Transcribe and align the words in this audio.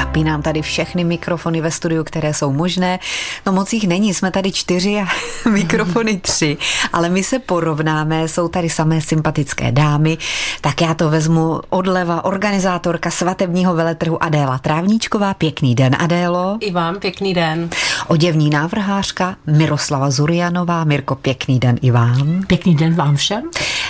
zapínám 0.00 0.42
tady 0.42 0.62
všechny 0.62 1.04
mikrofony 1.04 1.60
ve 1.60 1.70
studiu, 1.70 2.04
které 2.04 2.34
jsou 2.34 2.52
možné. 2.52 2.98
No 3.46 3.52
moc 3.52 3.72
jich 3.72 3.88
není, 3.88 4.14
jsme 4.14 4.30
tady 4.30 4.52
čtyři 4.52 4.96
a 4.96 5.06
mikrofony 5.50 6.16
tři, 6.16 6.56
ale 6.92 7.08
my 7.08 7.24
se 7.24 7.38
porovnáme, 7.38 8.28
jsou 8.28 8.48
tady 8.48 8.70
samé 8.70 9.00
sympatické 9.00 9.72
dámy, 9.72 10.18
tak 10.60 10.80
já 10.80 10.94
to 10.94 11.10
vezmu 11.10 11.60
odleva 11.68 12.24
organizátorka 12.24 13.10
svatebního 13.10 13.74
veletrhu 13.74 14.22
Adéla 14.22 14.58
Trávníčková. 14.58 15.34
Pěkný 15.34 15.74
den, 15.74 15.96
Adélo. 15.98 16.58
I 16.60 16.70
vám 16.70 16.98
pěkný 16.98 17.34
den. 17.34 17.70
Oděvní 18.08 18.50
návrhářka 18.50 19.36
Miroslava 19.46 20.10
Zurianová. 20.10 20.84
Mirko, 20.84 21.14
pěkný 21.14 21.58
den 21.58 21.78
i 21.82 21.90
vám. 21.90 22.42
Pěkný 22.46 22.74
den 22.74 22.94
vám 22.94 23.16
všem. 23.16 23.42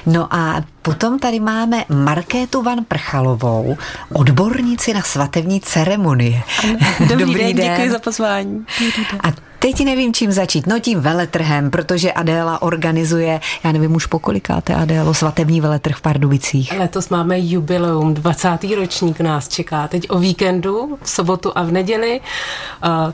No 0.06 0.34
a 0.34 0.62
potom 0.82 1.18
tady 1.18 1.40
máme 1.40 1.84
Markétu 1.88 2.62
Van 2.62 2.84
Prchalovou, 2.88 3.76
odbornici 4.12 4.94
na 4.94 5.02
svatební 5.02 5.60
ceremonie. 5.60 6.42
Dobrý, 7.08 7.24
Dobrý 7.24 7.44
den, 7.44 7.56
den, 7.56 7.70
děkuji 7.70 7.90
za 7.90 7.98
pozvání. 7.98 8.66
A 9.22 9.49
Teď 9.62 9.84
nevím, 9.84 10.14
čím 10.14 10.32
začít. 10.32 10.66
No 10.66 10.78
tím 10.78 11.00
veletrhem, 11.00 11.70
protože 11.70 12.12
Adéla 12.12 12.62
organizuje, 12.62 13.40
já 13.64 13.72
nevím 13.72 13.94
už 13.94 14.06
pokolikáte 14.06 14.74
Adélo, 14.74 15.14
svatební 15.14 15.60
veletrh 15.60 15.96
v 15.96 16.00
Pardubicích. 16.00 16.78
Letos 16.78 17.08
máme 17.08 17.40
jubileum, 17.40 18.14
20. 18.14 18.58
ročník 18.76 19.20
nás 19.20 19.48
čeká. 19.48 19.88
Teď 19.88 20.06
o 20.10 20.18
víkendu, 20.18 20.98
v 21.02 21.10
sobotu 21.10 21.52
a 21.54 21.62
v 21.62 21.72
neděli. 21.72 22.20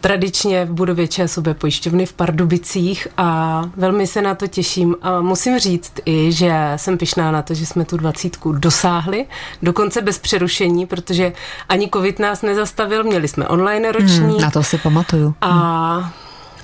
Tradičně 0.01 0.65
v 0.65 0.73
budově 0.73 1.09
ČSOB 1.09 1.49
pojišťovny 1.59 2.07
v 2.07 2.13
Pardubicích 2.13 3.09
a 3.17 3.63
velmi 3.77 4.07
se 4.07 4.23
na 4.23 4.35
to 4.35 4.47
těším. 4.47 4.97
A 5.03 5.21
musím 5.21 5.59
říct 5.59 5.93
i, 6.05 6.33
že 6.33 6.73
jsem 6.77 6.99
pišná 6.99 7.31
na 7.31 7.43
to, 7.43 7.55
že 7.55 7.67
jsme 7.67 7.85
tu 7.85 7.97
dvacítku 7.97 8.53
dosáhli, 8.53 9.27
dokonce 9.63 10.03
bez 10.03 10.19
přerušení, 10.19 10.87
protože 10.87 11.33
ani 11.69 11.89
covid 11.95 12.19
nás 12.19 12.43
nezastavil, 12.43 13.05
měli 13.05 13.29
jsme 13.29 13.49
online 13.49 13.93
ročník. 13.93 14.21
Hmm, 14.21 14.41
na 14.41 14.51
to 14.51 14.63
si 14.63 14.79
pamatuju. 14.79 15.35
A 15.41 16.13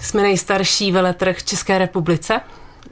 jsme 0.02 0.22
nejstarší 0.22 0.92
veletrh 0.92 1.42
České 1.42 1.78
republice. 1.78 2.40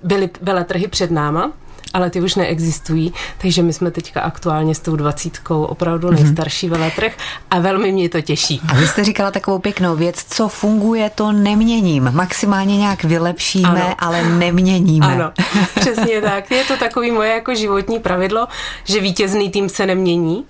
Byly 0.03 0.31
veletrhy 0.43 0.89
před 0.89 1.11
náma, 1.11 1.53
ale 1.95 2.11
ty 2.11 2.21
už 2.21 2.35
neexistují, 2.35 3.13
takže 3.39 3.63
my 3.63 3.73
jsme 3.73 3.91
teďka 3.91 4.21
aktuálně 4.21 4.75
s 4.75 4.81
tou 4.81 4.97
dvacítkou 4.97 5.65
opravdu 5.65 6.09
mm-hmm. 6.09 6.23
nejstarší 6.23 6.69
veletrh 6.69 7.13
a 7.51 7.59
velmi 7.59 7.93
mě 7.93 8.09
to 8.09 8.21
těší. 8.21 8.61
A 8.69 8.75
vy 8.75 8.87
jste 8.87 9.05
říkala 9.05 9.31
takovou 9.31 9.59
pěknou 9.59 9.97
věc, 9.97 10.25
co 10.31 10.49
funguje, 10.49 11.11
to 11.15 11.33
neměním. 11.33 12.11
Maximálně 12.13 12.77
nějak 12.77 13.05
vylepšíme, 13.05 13.69
ano. 13.69 13.95
ale 13.99 14.23
neměníme. 14.23 15.07
Ano, 15.07 15.33
přesně 15.81 16.21
tak. 16.21 16.51
Je 16.51 16.65
to 16.65 16.77
takový 16.77 17.11
moje 17.11 17.35
jako 17.35 17.55
životní 17.55 17.99
pravidlo, 17.99 18.49
že 18.85 19.01
vítězný 19.01 19.51
tým 19.51 19.69
se 19.69 19.87
nemění, 19.87 20.37
uh, 20.37 20.45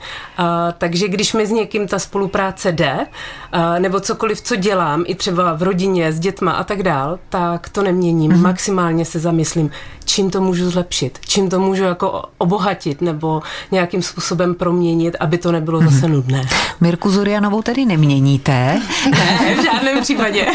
takže 0.78 1.08
když 1.08 1.32
mi 1.32 1.46
s 1.46 1.50
někým 1.50 1.88
ta 1.88 1.98
spolupráce 1.98 2.72
jde, 2.72 2.94
uh, 2.96 3.60
nebo 3.78 4.00
cokoliv, 4.00 4.40
co 4.40 4.56
dělám, 4.56 5.04
i 5.06 5.14
třeba 5.14 5.54
v 5.54 5.62
rodině, 5.62 6.12
s 6.12 6.20
dětma 6.20 6.52
a 6.52 6.64
tak 6.64 6.82
dál, 6.82 7.18
tak 7.28 7.68
to 7.68 7.82
neměním. 7.82 8.32
Mm-hmm. 8.32 8.40
Maximálně 8.40 9.04
se 9.04 9.18
zamyslím, 9.18 9.70
čím 10.04 10.30
to 10.30 10.40
můžu 10.40 10.70
zlepšit, 10.70 11.18
čím 11.30 11.50
to 11.50 11.60
můžu 11.60 11.84
jako 11.84 12.22
obohatit 12.38 13.00
nebo 13.00 13.42
nějakým 13.70 14.02
způsobem 14.02 14.54
proměnit, 14.54 15.16
aby 15.20 15.38
to 15.38 15.52
nebylo 15.52 15.80
zase 15.80 15.96
mm-hmm. 15.96 16.10
nudné. 16.10 16.48
Mirku 16.80 17.10
Zurianovou 17.10 17.62
tedy 17.62 17.86
neměníte? 17.86 18.82
Ne, 19.10 19.54
v 19.54 19.64
žádném 19.64 20.02
případě. 20.02 20.46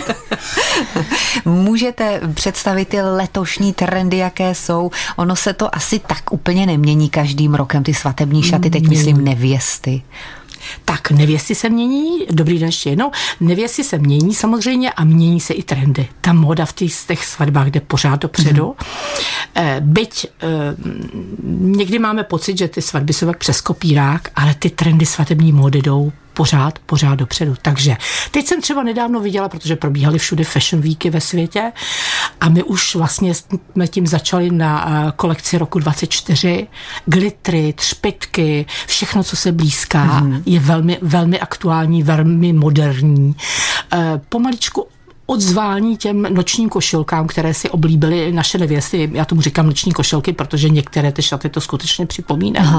Můžete 1.45 2.21
představit 2.33 2.87
ty 2.87 3.01
letošní 3.01 3.73
trendy, 3.73 4.17
jaké 4.17 4.55
jsou? 4.55 4.91
Ono 5.15 5.35
se 5.35 5.53
to 5.53 5.75
asi 5.75 5.99
tak 5.99 6.31
úplně 6.31 6.65
nemění 6.65 7.09
každým 7.09 7.55
rokem, 7.55 7.83
ty 7.83 7.93
svatební 7.93 8.43
šaty, 8.43 8.69
teď 8.69 8.87
myslím 8.87 9.23
nevěsty. 9.23 10.01
Tak 10.85 11.11
nevěsty 11.11 11.55
se 11.55 11.69
mění, 11.69 12.25
dobrý 12.31 12.59
den 12.59 12.65
ještě 12.67 12.89
jednou, 12.89 13.11
nevěsty 13.39 13.83
se 13.83 13.97
mění 13.97 14.35
samozřejmě 14.35 14.91
a 14.91 15.03
mění 15.03 15.39
se 15.39 15.53
i 15.53 15.63
trendy. 15.63 16.07
Ta 16.21 16.33
moda 16.33 16.65
v 16.65 16.73
těch, 16.73 17.05
těch 17.07 17.25
svatbách 17.25 17.67
jde 17.67 17.79
pořád 17.79 18.21
dopředu. 18.21 18.65
Mm. 18.65 19.93
Byť 19.93 20.27
eh, 20.41 20.47
někdy 21.61 21.99
máme 21.99 22.23
pocit, 22.23 22.57
že 22.57 22.67
ty 22.67 22.81
svatby 22.81 23.13
jsou 23.13 23.27
jak 23.27 23.37
přes 23.37 23.61
kopírák, 23.61 24.29
ale 24.35 24.55
ty 24.59 24.69
trendy 24.69 25.05
svatební 25.05 25.51
módy 25.51 25.81
jdou 25.81 26.11
pořád, 26.35 26.79
pořád 26.79 27.15
dopředu. 27.15 27.55
Takže 27.61 27.97
teď 28.31 28.47
jsem 28.47 28.61
třeba 28.61 28.83
nedávno 28.83 29.19
viděla, 29.19 29.49
protože 29.49 29.75
probíhaly 29.75 30.19
všude 30.19 30.43
fashion 30.43 30.81
weeky 30.81 31.09
ve 31.09 31.21
světě 31.21 31.71
a 32.41 32.49
my 32.49 32.63
už 32.63 32.95
vlastně 32.95 33.33
jsme 33.33 33.87
tím 33.87 34.07
začali 34.07 34.51
na 34.51 34.85
eh, 34.87 35.11
kolekci 35.15 35.57
roku 35.57 35.79
24. 35.79 36.67
Glitry, 37.05 37.73
třpitky, 37.73 38.65
všechno, 38.87 39.23
co 39.23 39.35
se 39.35 39.51
blízká, 39.51 40.21
mm-hmm. 40.21 40.41
je 40.45 40.59
velmi, 40.59 40.99
velmi 41.01 41.39
aktuální, 41.39 42.03
velmi 42.03 42.53
moderní. 42.53 43.35
Eh, 43.93 44.21
pomaličku 44.29 44.87
odzvání 45.25 45.97
těm 45.97 46.21
nočním 46.21 46.69
košilkám, 46.69 47.27
které 47.27 47.53
si 47.53 47.69
oblíbily 47.69 48.31
naše 48.31 48.57
nevěsty. 48.57 49.09
Já 49.13 49.25
tomu 49.25 49.41
říkám 49.41 49.65
noční 49.65 49.91
košilky, 49.91 50.33
protože 50.33 50.69
některé 50.69 51.11
ty 51.11 51.21
šaty 51.21 51.49
to 51.49 51.61
skutečně 51.61 52.05
připomínají. 52.05 52.69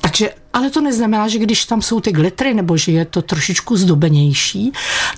Takže 0.00 0.30
ale 0.58 0.70
to 0.70 0.80
neznamená, 0.80 1.28
že 1.28 1.38
když 1.38 1.64
tam 1.64 1.82
jsou 1.82 2.00
ty 2.00 2.12
glitry 2.12 2.54
nebo 2.54 2.76
že 2.76 2.92
je 2.92 3.04
to 3.04 3.22
trošičku 3.22 3.76
zdobenější, 3.76 4.72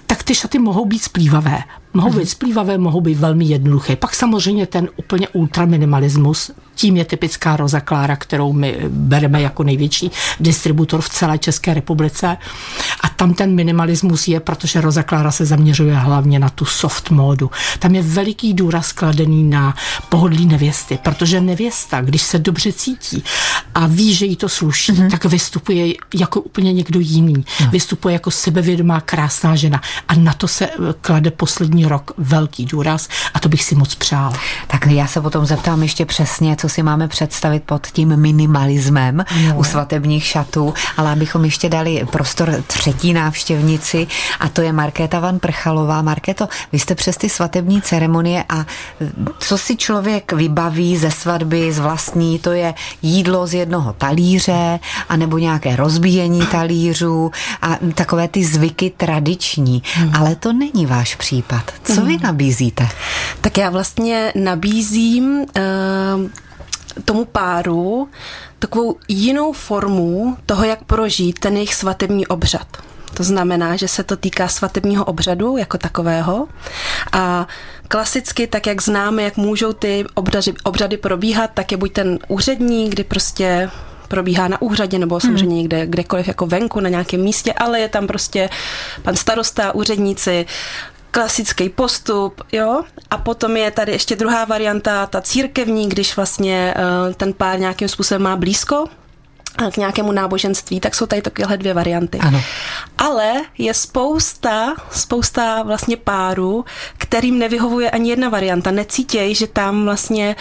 tak 0.07 0.23
ty 0.23 0.35
šaty 0.35 0.59
mohou 0.59 0.85
být 0.85 1.03
splývavé. 1.03 1.63
Mohou 1.95 2.13
být 2.13 2.29
splývavé, 2.29 2.79
mohou 2.79 3.01
být 3.01 3.19
velmi 3.19 3.45
jednoduché. 3.45 3.97
Pak 3.97 4.15
samozřejmě 4.15 4.67
ten 4.67 4.89
úplně 4.97 5.29
ultraminimalismus, 5.29 6.51
tím 6.75 6.97
je 6.97 7.05
typická 7.05 7.57
Roza 7.57 7.81
Klára, 7.81 8.17
kterou 8.17 8.53
my 8.53 8.77
bereme 8.89 9.43
jako 9.43 9.63
největší 9.63 10.11
distributor 10.41 11.01
v 11.01 11.09
celé 11.09 11.39
České 11.39 11.75
republice. 11.75 12.37
A 13.01 13.09
tam 13.09 13.35
ten 13.35 13.55
minimalismus 13.55 14.29
je, 14.29 14.41
protože 14.41 14.81
Roza 14.81 15.03
Klára 15.03 15.31
se 15.31 15.47
zaměřuje 15.47 15.95
hlavně 15.95 16.39
na 16.39 16.49
tu 16.49 16.65
soft 16.65 17.11
módu. 17.11 17.51
Tam 17.79 17.95
je 17.95 18.03
veliký 18.03 18.55
důraz 18.55 18.93
kladený 18.93 19.45
na 19.45 19.75
pohodlí 20.09 20.47
nevěsty, 20.47 20.99
protože 21.03 21.41
nevěsta, 21.41 22.01
když 22.01 22.23
se 22.23 22.39
dobře 22.39 22.73
cítí 22.73 23.25
a 23.75 23.87
ví, 23.87 24.15
že 24.15 24.27
jí 24.27 24.37
to 24.37 24.49
sluší, 24.49 24.93
mm-hmm. 24.93 25.11
tak 25.11 25.25
vystupuje 25.31 25.95
jako 26.15 26.41
úplně 26.41 26.73
někdo 26.73 27.01
jiný. 27.01 27.45
No. 27.61 27.71
Vystupuje 27.71 28.13
jako 28.13 28.31
sebevědomá, 28.31 29.01
krásná 29.01 29.57
žena. 29.57 29.81
A 30.09 30.15
na 30.15 30.33
to 30.33 30.49
se 30.49 30.69
klade 31.01 31.31
poslední 31.31 31.87
rok 31.87 32.13
velký 32.19 32.65
důraz 32.65 33.09
a 33.35 33.41
to 33.41 33.49
bych 33.49 33.65
si 33.65 33.75
moc 33.75 33.95
přál. 33.95 34.33
Tak 34.67 34.87
já 34.87 35.07
se 35.07 35.21
potom 35.21 35.47
zeptám 35.47 35.83
ještě 35.83 36.07
přesně, 36.07 36.57
co 36.57 36.69
si 36.69 36.83
máme 36.83 37.09
představit 37.09 37.63
pod 37.63 37.87
tím 37.87 38.17
minimalismem 38.17 39.25
no. 39.49 39.57
u 39.57 39.65
svatebních 39.65 40.25
šatů, 40.25 40.75
ale 40.97 41.13
abychom 41.13 41.45
ještě 41.45 41.69
dali 41.69 42.07
prostor 42.13 42.65
třetí 42.67 43.13
návštěvnici 43.13 44.07
a 44.41 44.49
to 44.49 44.63
je 44.63 44.73
Markéta 44.73 45.21
Van 45.21 45.39
Prchalová. 45.39 46.03
Markéto, 46.03 46.49
vy 46.73 46.79
jste 46.79 46.95
přes 46.95 47.17
ty 47.17 47.29
svatební 47.29 47.83
ceremonie 47.83 48.45
a 48.49 48.67
co 49.39 49.59
si 49.59 49.77
člověk 49.77 50.33
vybaví 50.33 50.97
ze 50.97 51.11
svatby, 51.11 51.73
z 51.73 51.79
vlastní, 51.79 52.39
to 52.39 52.53
je 52.53 52.75
jídlo 53.03 53.47
z 53.47 53.55
jednoho 53.55 53.93
talíře, 53.93 54.79
anebo 55.11 55.39
nějaké 55.39 55.77
rozbíjení 55.77 56.47
talířů 56.47 57.31
a 57.63 57.79
takové 57.95 58.29
ty 58.29 58.45
zvyky 58.45 58.93
tradiční. 58.97 59.83
Hmm. 59.95 60.11
Ale 60.15 60.35
to 60.35 60.53
není 60.53 60.87
váš 60.87 61.15
případ. 61.15 61.63
Co 61.85 62.05
vy 62.05 62.13
hmm. 62.13 62.23
nabízíte? 62.23 62.89
Tak 63.41 63.59
já 63.59 63.71
vlastně 63.71 64.33
nabízím 64.35 65.25
uh, 65.41 65.45
tomu 67.05 67.25
páru 67.25 68.09
takovou 68.59 68.97
jinou 69.09 69.53
formu 69.53 70.37
toho, 70.47 70.65
jak 70.65 70.85
prožít 70.85 71.39
ten 71.39 71.55
jejich 71.57 71.75
svatební 71.75 72.27
obřad. 72.27 72.67
To 73.15 73.25
znamená, 73.25 73.77
že 73.77 73.89
se 73.89 74.05
to 74.05 74.17
týká 74.17 74.49
svatebního 74.49 75.05
obřadu 75.05 75.57
jako 75.57 75.79
takového 75.79 76.49
a 77.13 77.47
klasicky, 77.89 78.47
tak 78.47 78.67
jak 78.67 78.83
známe, 78.83 79.23
jak 79.23 79.37
můžou 79.37 79.73
ty 79.73 80.05
obřady, 80.15 80.55
obřady 80.65 80.97
probíhat, 80.97 81.51
tak 81.55 81.73
je 81.73 81.79
buď 81.79 81.93
ten 81.93 82.19
úřední, 82.29 82.91
kdy 82.91 83.05
prostě 83.05 83.71
probíhá 84.11 84.49
na 84.49 84.63
úřadě 84.63 84.99
nebo 84.99 85.15
hmm. 85.15 85.21
samozřejmě 85.21 85.57
někde, 85.57 85.87
kdekoliv 85.87 86.29
jako 86.29 86.47
venku 86.47 86.81
na 86.81 86.89
nějakém 86.89 87.21
místě, 87.21 87.53
ale 87.53 87.81
je 87.81 87.89
tam 87.89 88.07
prostě 88.07 88.51
pan 89.03 89.17
starosta, 89.17 89.75
úředníci, 89.75 90.47
klasický 91.11 91.69
postup, 91.69 92.43
jo. 92.53 92.83
A 93.11 93.19
potom 93.19 93.57
je 93.57 93.71
tady 93.71 93.93
ještě 93.93 94.17
druhá 94.17 94.45
varianta, 94.45 95.07
ta 95.07 95.21
církevní, 95.21 95.89
když 95.89 96.17
vlastně 96.17 96.75
uh, 96.77 97.15
ten 97.15 97.33
pár 97.33 97.61
nějakým 97.61 97.89
způsobem 97.89 98.23
má 98.23 98.37
blízko 98.37 98.85
k 99.73 99.77
nějakému 99.77 100.13
náboženství, 100.13 100.81
tak 100.81 100.95
jsou 100.95 101.07
tady 101.07 101.23
takovéhle 101.23 101.57
dvě 101.57 101.75
varianty. 101.75 102.19
Ano. 102.19 102.41
Ale 102.99 103.33
je 103.59 103.75
spousta, 103.75 104.75
spousta 104.91 105.63
vlastně 105.63 105.97
párů, 105.97 106.65
kterým 106.99 107.39
nevyhovuje 107.39 107.91
ani 107.91 108.11
jedna 108.11 108.29
varianta. 108.29 108.71
Necítěj, 108.71 109.35
že 109.35 109.47
tam 109.47 109.85
vlastně 109.85 110.37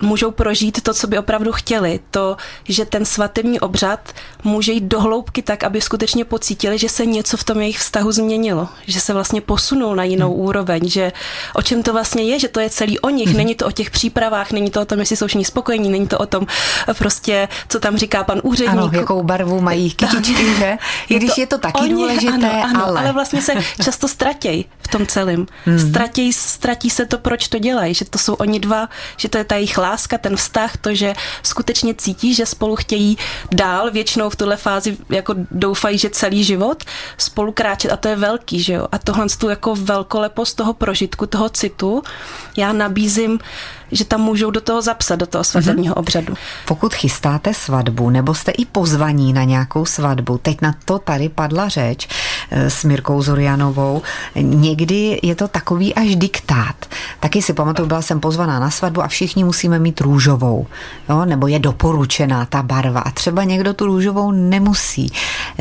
můžou 0.00 0.30
prožít 0.30 0.82
to, 0.82 0.94
co 0.94 1.06
by 1.06 1.18
opravdu 1.18 1.52
chtěli. 1.52 2.00
To, 2.10 2.36
že 2.64 2.84
ten 2.84 3.04
svatební 3.04 3.60
obřad 3.60 4.12
může 4.44 4.72
jít 4.72 4.84
do 4.84 5.00
hloubky 5.00 5.42
tak, 5.42 5.64
aby 5.64 5.80
skutečně 5.80 6.24
pocítili, 6.24 6.78
že 6.78 6.88
se 6.88 7.06
něco 7.06 7.36
v 7.36 7.44
tom 7.44 7.60
jejich 7.60 7.78
vztahu 7.78 8.12
změnilo, 8.12 8.68
že 8.86 9.00
se 9.00 9.12
vlastně 9.12 9.40
posunul 9.40 9.96
na 9.96 10.04
jinou 10.04 10.34
hmm. 10.34 10.40
úroveň, 10.40 10.88
že 10.88 11.12
o 11.54 11.62
čem 11.62 11.82
to 11.82 11.92
vlastně 11.92 12.22
je, 12.22 12.38
že 12.38 12.48
to 12.48 12.60
je 12.60 12.70
celý 12.70 13.00
o 13.00 13.10
nich, 13.10 13.28
hmm. 13.28 13.36
není 13.36 13.54
to 13.54 13.66
o 13.66 13.70
těch 13.70 13.90
přípravách, 13.90 14.52
není 14.52 14.70
to 14.70 14.80
o 14.80 14.84
tom, 14.84 14.98
jestli 14.98 15.16
jsou 15.16 15.26
všichni 15.26 15.44
spokojení, 15.44 15.88
není 15.90 16.06
to 16.06 16.18
o 16.18 16.26
tom 16.26 16.46
prostě, 16.98 17.48
co 17.68 17.80
tam 17.80 17.96
říká 17.96 18.24
pan 18.24 18.40
úředník. 18.42 18.78
Ano, 18.78 18.90
jakou 18.92 19.22
barvu 19.22 19.60
mají 19.60 19.90
kytičky, 19.90 20.54
že? 20.58 20.76
I 21.08 21.14
když 21.14 21.38
je 21.38 21.46
to, 21.46 21.56
je 21.56 21.58
to 21.58 21.58
taky 21.58 21.88
důležité, 21.88 22.50
ano, 22.50 22.64
ano, 22.64 22.86
ale... 22.86 23.00
ale 23.00 23.12
vlastně 23.12 23.42
se 23.42 23.52
často 23.84 24.08
ztratějí 24.08 24.64
v 24.78 24.88
tom 24.88 25.06
celém. 25.06 25.46
Hmm. 25.64 25.78
Ztratí 26.34 26.90
se 26.90 27.06
to, 27.06 27.18
proč 27.18 27.48
to 27.48 27.58
dělají, 27.58 27.94
že 27.94 28.04
to 28.04 28.18
jsou 28.18 28.34
oni 28.34 28.60
dva, 28.60 28.88
že 29.16 29.28
to 29.28 29.38
je 29.38 29.44
ta 29.44 29.54
jejich 29.54 29.78
láska, 29.88 30.18
ten 30.18 30.36
vztah, 30.36 30.76
to, 30.76 30.94
že 30.94 31.14
skutečně 31.42 31.94
cítí, 31.94 32.34
že 32.34 32.46
spolu 32.46 32.76
chtějí 32.76 33.18
dál, 33.52 33.90
většinou 33.90 34.30
v 34.30 34.36
tuhle 34.36 34.56
fázi 34.56 34.96
jako 35.08 35.34
doufají, 35.50 35.98
že 35.98 36.10
celý 36.10 36.44
život 36.44 36.84
spolu 37.18 37.52
kráčet 37.52 37.92
a 37.92 37.96
to 37.96 38.08
je 38.08 38.16
velký, 38.16 38.62
že 38.62 38.72
jo. 38.72 38.86
A 38.92 38.98
tohle 38.98 39.26
tu 39.38 39.48
jako 39.48 39.74
velkolepost 39.74 40.56
toho 40.56 40.74
prožitku, 40.74 41.26
toho 41.26 41.48
citu, 41.48 42.02
já 42.56 42.72
nabízím 42.72 43.38
že 43.90 44.04
tam 44.04 44.20
můžou 44.20 44.50
do 44.50 44.60
toho 44.60 44.82
zapsat, 44.82 45.16
do 45.16 45.26
toho 45.26 45.44
svatebního 45.44 45.94
mm-hmm. 45.94 46.00
obřadu. 46.00 46.34
Pokud 46.66 46.94
chystáte 46.94 47.54
svatbu, 47.54 48.10
nebo 48.10 48.34
jste 48.34 48.52
i 48.52 48.64
pozvaní 48.64 49.32
na 49.32 49.44
nějakou 49.44 49.84
svatbu, 49.84 50.38
teď 50.38 50.60
na 50.62 50.74
to 50.84 50.98
tady 50.98 51.28
padla 51.28 51.68
řeč 51.68 52.08
s 52.50 52.84
Mirkou 52.84 53.22
Zorianovou, 53.22 54.02
někdy 54.34 55.20
je 55.22 55.34
to 55.34 55.48
takový 55.48 55.94
až 55.94 56.16
diktát. 56.16 56.86
Taky 57.20 57.42
si 57.42 57.52
pamatuju, 57.52 57.88
byla 57.88 58.02
jsem 58.02 58.20
pozvaná 58.20 58.60
na 58.60 58.70
svatbu 58.70 59.02
a 59.02 59.08
všichni 59.08 59.44
musíme 59.44 59.78
mít 59.78 60.00
růžovou, 60.00 60.66
jo? 61.08 61.24
nebo 61.24 61.46
je 61.46 61.58
doporučená 61.58 62.46
ta 62.46 62.62
barva 62.62 63.00
a 63.00 63.10
třeba 63.10 63.44
někdo 63.44 63.74
tu 63.74 63.86
růžovou 63.86 64.30
nemusí. 64.30 65.12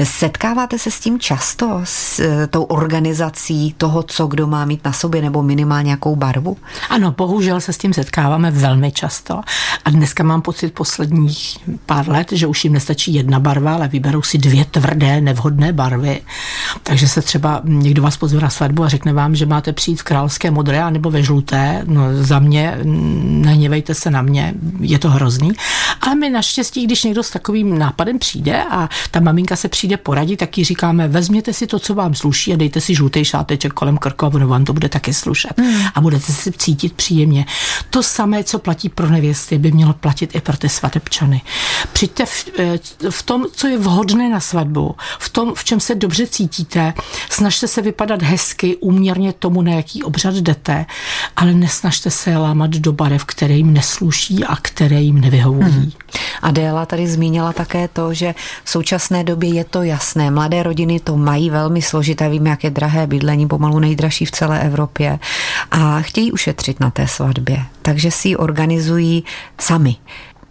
Setkáváte 0.04 0.80
se 0.80 0.92
s 0.92 1.00
tím 1.00 1.20
často, 1.20 1.82
s 1.84 2.20
eh, 2.20 2.48
tou 2.48 2.64
organizací 2.64 3.76
toho, 3.78 4.04
co 4.04 4.28
kdo 4.28 4.48
má 4.48 4.66
mít 4.66 4.86
na 4.86 4.92
sobě, 4.92 5.22
nebo 5.22 5.44
minimálně 5.44 5.96
nějakou 5.96 6.16
barvu? 6.16 6.58
Ano, 6.90 7.12
bohužel 7.12 7.62
se 7.62 7.74
s 7.74 7.78
tím 7.78 7.94
setkáváme 7.94 8.52
velmi 8.52 8.92
často. 8.92 9.42
A 9.86 9.90
dneska 9.90 10.24
mám 10.24 10.42
pocit 10.42 10.74
posledních 10.74 11.58
pár 11.86 12.10
let, 12.10 12.28
že 12.32 12.48
už 12.48 12.64
jim 12.64 12.74
nestačí 12.74 13.14
jedna 13.14 13.40
barva, 13.40 13.74
ale 13.74 13.88
vyberou 13.88 14.22
si 14.22 14.38
dvě 14.38 14.66
tvrdé, 14.66 15.22
nevhodné 15.22 15.74
barvy. 15.74 16.22
Takže 16.84 17.08
se 17.08 17.22
třeba 17.22 17.62
někdo 17.64 18.02
vás 18.02 18.18
pozve 18.18 18.42
na 18.42 18.50
svatbu 18.50 18.84
a 18.84 18.90
řekne 18.90 19.14
vám, 19.14 19.36
že 19.36 19.46
máte 19.46 19.74
přijít 19.74 20.00
v 20.00 20.04
královské 20.04 20.52
modré 20.52 20.92
nebo 20.92 21.12
ve 21.12 21.24
žluté. 21.24 21.84
No 21.86 22.02
za 22.24 22.40
mě, 22.40 22.78
nehněvejte 22.84 23.94
se 23.94 24.12
na 24.12 24.22
mě, 24.22 24.54
je 24.80 25.00
to 25.00 25.10
hrozný. 25.10 25.52
Ale 26.02 26.16
my 26.16 26.30
naštěstí, 26.30 26.86
když 26.86 27.04
někdo 27.04 27.24
s 27.24 27.30
takovým 27.30 27.80
nápadem 27.80 28.20
přijde 28.20 28.64
a 28.64 28.90
ta 29.12 29.20
maminka 29.20 29.56
se 29.56 29.70
přijde 29.70 29.98
poradit, 29.98 30.38
tak 30.38 30.58
jí 30.58 30.64
říkáme, 30.64 31.08
vezměte 31.08 31.54
si 31.54 31.68
to, 31.68 31.80
co 31.80 31.96
vám 31.96 32.16
sluší 32.16 32.54
a 32.54 32.56
dejte 32.56 32.82
si 32.82 32.96
žlutý 32.96 33.26
šáteček 33.26 33.74
kolem 33.74 33.98
krku 33.98 34.26
a 34.26 34.32
ono 34.34 34.48
vám 34.48 34.66
to 34.66 34.74
bude 34.74 34.90
taky 34.90 35.14
slušet. 35.14 35.54
Hmm. 35.58 35.82
A 35.96 36.02
budete 36.02 36.34
se 36.34 36.52
cítit 36.52 36.94
příjemně. 36.94 37.46
To 37.90 38.04
samé, 38.04 38.44
co 38.44 38.60
platí 38.60 38.90
pro 38.90 39.10
nevěsty, 39.10 39.58
by 39.58 39.72
mělo 39.72 39.94
platit 39.94 40.36
i 40.36 40.42
pro 40.42 40.58
ty 40.58 40.70
svatebčany. 40.70 41.42
Přijďte 41.94 42.26
v, 42.26 42.50
eh, 42.60 42.80
v 43.10 43.24
tom, 43.24 43.46
co 43.52 43.68
je 43.68 43.78
vhodné 43.78 44.30
na 44.30 44.40
svatbu, 44.40 44.96
v 45.20 45.30
tom, 45.30 45.54
v 45.56 45.64
čem 45.64 45.80
se 45.80 45.96
dobře 45.96 46.28
cítíte, 46.28 46.65
snažte 47.30 47.68
se 47.68 47.82
vypadat 47.82 48.22
hezky, 48.22 48.76
úměrně 48.76 49.34
tomu, 49.34 49.62
na 49.62 49.72
jaký 49.72 50.04
obřad 50.04 50.36
jdete, 50.36 50.86
ale 51.36 51.54
nesnažte 51.54 52.12
se 52.12 52.38
lámat 52.38 52.72
do 52.72 52.94
barev, 52.94 53.26
které 53.26 53.54
jim 53.54 53.74
nesluší 53.74 54.44
a 54.44 54.56
které 54.62 55.02
jim 55.02 55.22
nevyhovují. 55.22 55.72
Hmm. 55.72 55.92
Adéla 56.42 56.86
tady 56.86 57.08
zmínila 57.08 57.54
také 57.54 57.88
to, 57.88 58.14
že 58.14 58.36
v 58.64 58.70
současné 58.70 59.24
době 59.24 59.50
je 59.50 59.64
to 59.64 59.84
jasné. 59.84 60.32
Mladé 60.32 60.64
rodiny 60.64 61.00
to 61.00 61.18
mají 61.18 61.50
velmi 61.50 61.82
složité, 61.82 62.30
víme, 62.30 62.50
jak 62.50 62.64
je 62.64 62.70
drahé 62.70 63.08
bydlení, 63.08 63.48
pomalu 63.48 63.80
nejdražší 63.80 64.26
v 64.26 64.32
celé 64.32 64.62
Evropě 64.62 65.20
a 65.72 66.02
chtějí 66.02 66.32
ušetřit 66.32 66.80
na 66.80 66.92
té 66.92 67.08
svatbě 67.08 67.66
takže 67.86 68.12
si 68.12 68.28
ji 68.28 68.36
organizují 68.36 69.24
sami. 69.62 69.96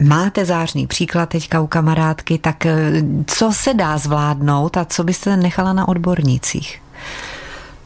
Máte 0.08 0.44
zářný 0.44 0.86
příklad 0.86 1.28
teďka 1.28 1.60
u 1.60 1.66
kamarádky, 1.66 2.38
tak 2.38 2.66
eh, 2.66 2.92
co 3.26 3.52
se 3.52 3.74
dá 3.74 3.98
zvládnout 3.98 4.76
a 4.76 4.84
co 4.84 5.04
byste 5.04 5.36
nechala 5.36 5.72
na 5.72 5.88
odbornících? 5.88 6.82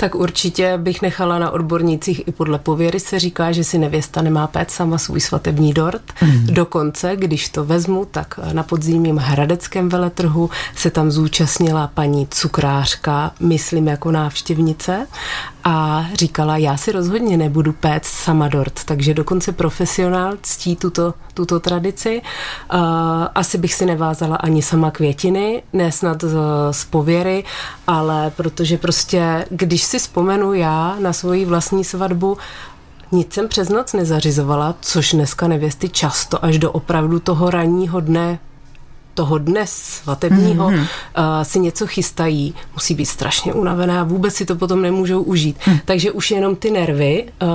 Tak 0.00 0.14
určitě 0.14 0.78
bych 0.78 1.02
nechala 1.02 1.38
na 1.38 1.50
odbornících 1.50 2.28
i 2.28 2.32
podle 2.32 2.58
pověry 2.58 3.00
se 3.00 3.18
říká, 3.18 3.52
že 3.52 3.64
si 3.64 3.78
nevěsta 3.78 4.22
nemá 4.22 4.46
pét 4.46 4.70
sama 4.70 4.98
svůj 4.98 5.20
svatební 5.20 5.72
dort. 5.72 6.02
Mm. 6.22 6.46
Dokonce, 6.46 7.16
když 7.16 7.48
to 7.48 7.64
vezmu, 7.64 8.04
tak 8.04 8.40
na 8.52 8.62
podzimním 8.62 9.16
hradeckém 9.16 9.88
veletrhu 9.88 10.50
se 10.76 10.90
tam 10.90 11.10
zúčastnila 11.10 11.90
paní 11.94 12.26
cukrářka, 12.30 13.32
myslím 13.40 13.86
jako 13.86 14.10
návštěvnice 14.10 15.06
a 15.64 16.06
říkala, 16.14 16.56
já 16.56 16.76
si 16.76 16.92
rozhodně 16.92 17.36
nebudu 17.36 17.72
péct 17.72 18.06
sama 18.06 18.48
dort, 18.48 18.84
takže 18.84 19.14
dokonce 19.14 19.52
profesionál 19.52 20.34
ctí 20.42 20.76
tuto, 20.76 21.14
tuto 21.34 21.60
tradici. 21.60 22.22
Uh, 22.74 22.80
asi 23.34 23.58
bych 23.58 23.74
si 23.74 23.86
nevázala 23.86 24.36
ani 24.36 24.62
sama 24.62 24.90
květiny, 24.90 25.62
ne 25.72 25.92
snad 25.92 26.24
z, 26.24 26.36
z 26.70 26.84
pověry, 26.84 27.44
ale 27.86 28.32
protože 28.36 28.78
prostě, 28.78 29.44
když 29.50 29.84
si 29.88 29.98
vzpomenu 29.98 30.54
já 30.54 30.96
na 31.00 31.12
svoji 31.12 31.44
vlastní 31.44 31.84
svatbu, 31.84 32.38
nic 33.12 33.34
jsem 33.34 33.48
přes 33.48 33.68
noc 33.68 33.92
nezařizovala, 33.92 34.74
což 34.80 35.12
dneska 35.12 35.48
nevěsty 35.48 35.88
často 35.88 36.44
až 36.44 36.58
do 36.58 36.72
opravdu 36.72 37.20
toho 37.20 37.50
ranního 37.50 38.00
dne 38.00 38.38
toho 39.14 39.38
dne 39.38 39.62
svatebního 39.66 40.68
mm-hmm. 40.68 40.80
uh, 40.80 41.42
si 41.42 41.60
něco 41.60 41.86
chystají, 41.86 42.54
musí 42.74 42.94
být 42.94 43.06
strašně 43.06 43.54
unavená, 43.54 44.04
vůbec 44.04 44.34
si 44.34 44.44
to 44.44 44.56
potom 44.56 44.82
nemůžou 44.82 45.22
užít. 45.22 45.56
Mm. 45.66 45.78
Takže 45.84 46.12
už 46.12 46.30
jenom 46.30 46.56
ty 46.56 46.70
nervy 46.70 47.26
uh, 47.42 47.48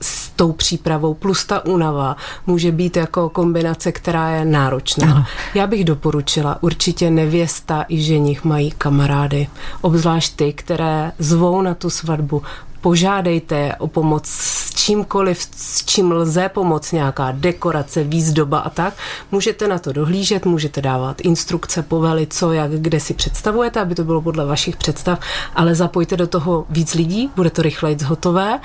s 0.00 0.30
tou 0.30 0.52
přípravou 0.52 1.14
plus 1.14 1.44
ta 1.44 1.64
únava 1.64 2.16
může 2.46 2.72
být 2.72 2.96
jako 2.96 3.28
kombinace, 3.28 3.92
která 3.92 4.30
je 4.30 4.44
náročná. 4.44 5.12
Ano. 5.12 5.24
Já 5.54 5.66
bych 5.66 5.84
doporučila, 5.84 6.62
určitě 6.62 7.10
nevěsta 7.10 7.84
i 7.88 8.02
ženich 8.02 8.44
mají 8.44 8.70
kamarády, 8.70 9.48
obzvlášť 9.80 10.36
ty, 10.36 10.52
které 10.52 11.12
zvou 11.18 11.62
na 11.62 11.74
tu 11.74 11.90
svatbu, 11.90 12.42
požádejte 12.80 13.76
o 13.78 13.86
pomoc 13.86 14.26
s 14.26 14.73
čímkoliv, 14.84 15.48
s 15.56 15.84
čím 15.84 16.12
lze 16.12 16.48
pomoct, 16.48 16.92
nějaká 16.92 17.32
dekorace, 17.32 18.04
výzdoba 18.04 18.58
a 18.58 18.70
tak. 18.70 18.94
Můžete 19.30 19.68
na 19.68 19.78
to 19.78 19.92
dohlížet, 19.92 20.46
můžete 20.46 20.82
dávat 20.82 21.20
instrukce, 21.20 21.82
povely, 21.82 22.26
co, 22.30 22.52
jak, 22.52 22.70
kde 22.70 23.00
si 23.00 23.14
představujete, 23.14 23.80
aby 23.80 23.94
to 23.94 24.04
bylo 24.04 24.22
podle 24.22 24.44
vašich 24.44 24.76
představ, 24.76 25.18
ale 25.54 25.74
zapojte 25.74 26.16
do 26.16 26.26
toho 26.26 26.66
víc 26.70 26.94
lidí, 26.94 27.30
bude 27.36 27.50
to 27.50 27.62
rychleji 27.62 27.96
zhotové. 28.00 28.60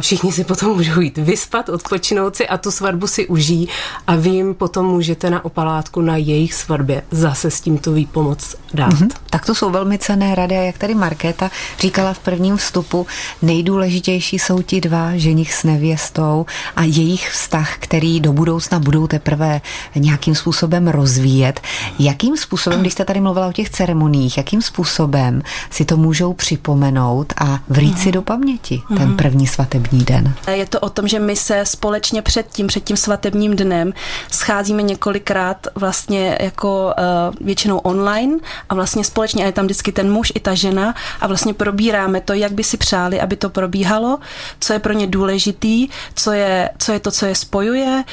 Všichni 0.00 0.32
si 0.32 0.44
potom 0.44 0.76
můžou 0.76 1.00
jít 1.00 1.18
vyspat, 1.18 1.68
odpočinout 1.68 2.36
si 2.36 2.48
a 2.48 2.58
tu 2.58 2.70
svatbu 2.70 3.06
si 3.06 3.26
užijí 3.26 3.68
a 4.06 4.16
vy 4.16 4.30
jim 4.30 4.54
potom 4.54 4.86
můžete 4.86 5.30
na 5.30 5.44
opalátku 5.44 6.00
na 6.00 6.16
jejich 6.16 6.54
svatbě 6.54 7.02
zase 7.10 7.50
s 7.50 7.60
tímto 7.60 7.92
výpomoc 7.92 8.56
dát. 8.74 8.92
Mm-hmm. 8.92 9.08
Tak 9.30 9.46
to 9.46 9.54
jsou 9.54 9.70
velmi 9.70 9.98
cené 9.98 10.34
rady 10.34 10.56
a 10.56 10.62
jak 10.62 10.78
tady 10.78 10.94
Markéta 10.94 11.50
říkala 11.78 12.12
v 12.12 12.18
prvním 12.18 12.56
vstupu, 12.56 13.06
nejdůležitější 13.42 14.38
jsou 14.38 14.62
ti 14.62 14.80
dva, 14.80 15.16
ženich 15.16 15.47
s 15.54 15.64
nevěstou 15.64 16.46
a 16.76 16.82
jejich 16.82 17.30
vztah, 17.30 17.76
který 17.78 18.20
do 18.20 18.32
budoucna 18.32 18.78
budou 18.78 19.06
teprve 19.06 19.60
nějakým 19.94 20.34
způsobem 20.34 20.88
rozvíjet. 20.88 21.60
Jakým 21.98 22.36
způsobem, 22.36 22.80
když 22.80 22.92
jste 22.92 23.04
tady 23.04 23.20
mluvila 23.20 23.46
o 23.46 23.52
těch 23.52 23.70
ceremoniích, 23.70 24.36
jakým 24.36 24.62
způsobem 24.62 25.42
si 25.70 25.84
to 25.84 25.96
můžou 25.96 26.32
připomenout 26.32 27.32
a 27.40 27.60
vrít 27.68 27.98
si 27.98 28.12
do 28.12 28.22
paměti 28.22 28.82
ten 28.96 29.16
první 29.16 29.46
svatební 29.46 30.04
den? 30.04 30.34
Je 30.52 30.66
to 30.66 30.80
o 30.80 30.90
tom, 30.90 31.08
že 31.08 31.18
my 31.18 31.36
se 31.36 31.60
společně 31.64 32.22
před 32.22 32.46
tím, 32.52 32.66
před 32.66 32.84
tím 32.84 32.96
svatebním 32.96 33.56
dnem 33.56 33.92
scházíme 34.30 34.82
několikrát 34.82 35.66
vlastně 35.74 36.38
jako 36.40 36.94
uh, 36.98 37.46
většinou 37.46 37.78
online 37.78 38.38
a 38.68 38.74
vlastně 38.74 39.04
společně 39.04 39.42
a 39.42 39.46
je 39.46 39.52
tam 39.52 39.64
vždycky 39.64 39.92
ten 39.92 40.12
muž 40.12 40.32
i 40.34 40.40
ta 40.40 40.54
žena 40.54 40.94
a 41.20 41.26
vlastně 41.26 41.54
probíráme 41.54 42.20
to, 42.20 42.32
jak 42.32 42.52
by 42.52 42.64
si 42.64 42.76
přáli, 42.76 43.20
aby 43.20 43.36
to 43.36 43.50
probíhalo, 43.50 44.18
co 44.60 44.72
je 44.72 44.78
pro 44.78 44.92
ně 44.92 45.06
důležitý, 45.38 45.88
co 46.14 46.32
je, 46.32 46.70
co 46.78 46.92
je 46.92 47.00
to, 47.00 47.10
co 47.10 47.26
je 47.26 47.34
spojuje. 47.34 48.04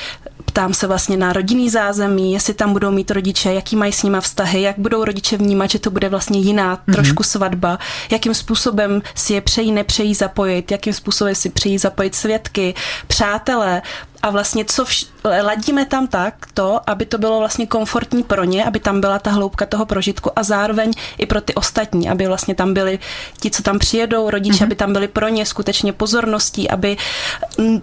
Ptám 0.46 0.74
se 0.74 0.88
vlastně 0.88 1.18
na 1.18 1.34
rodinný 1.34 1.70
zázemí, 1.70 2.34
jestli 2.34 2.54
tam 2.54 2.74
budou 2.74 2.92
mít 2.92 3.12
rodiče, 3.12 3.54
jaký 3.54 3.76
mají 3.76 3.92
s 3.92 4.04
nima 4.04 4.22
vztahy, 4.22 4.62
jak 4.62 4.80
budou 4.80 5.06
rodiče 5.06 5.38
vnímat, 5.38 5.70
že 5.70 5.80
to 5.80 5.92
bude 5.92 6.10
vlastně 6.10 6.40
jiná 6.40 6.76
mm-hmm. 6.76 6.94
trošku 6.94 7.24
svatba, 7.24 7.80
jakým 8.12 8.34
způsobem 8.34 9.02
si 9.16 9.34
je 9.34 9.42
přejí, 9.42 9.72
nepřejí 9.72 10.14
zapojit, 10.14 10.72
jakým 10.72 10.94
způsobem 10.94 11.36
si 11.36 11.50
přejí 11.50 11.78
zapojit 11.78 12.16
svědky, 12.16 12.74
přátelé, 13.08 13.82
a 14.26 14.30
vlastně 14.30 14.66
co 14.66 14.84
vš- 14.84 15.08
ladíme 15.44 15.86
tam 15.86 16.08
tak 16.08 16.34
to, 16.54 16.80
aby 16.88 17.06
to 17.06 17.18
bylo 17.18 17.40
vlastně 17.40 17.68
komfortní 17.68 18.24
pro 18.24 18.44
ně, 18.44 18.66
aby 18.66 18.80
tam 18.80 19.02
byla 19.02 19.20
ta 19.20 19.32
hloubka 19.32 19.66
toho 19.66 19.86
prožitku 19.86 20.32
a 20.36 20.44
zároveň 20.44 20.92
i 21.18 21.26
pro 21.26 21.42
ty 21.42 21.54
ostatní, 21.54 22.10
aby 22.10 22.28
vlastně 22.28 22.56
tam 22.56 22.74
byli 22.74 23.00
ti, 23.40 23.52
co 23.52 23.64
tam 23.64 23.80
přijedou, 23.80 24.30
rodiče, 24.30 24.56
mm-hmm. 24.56 24.64
aby 24.64 24.76
tam 24.76 24.94
byli 24.94 25.08
pro 25.08 25.28
ně 25.28 25.46
skutečně 25.46 25.94
pozorností, 25.94 26.70
aby 26.70 26.98